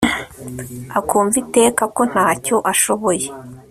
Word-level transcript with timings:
akumva 0.99 1.35
iteka 1.43 1.83
ko 1.95 2.01
ntacyo 2.11 2.55
ashoboye 2.71 3.27